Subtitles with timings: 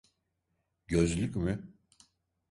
[0.87, 1.73] Gözlük mü?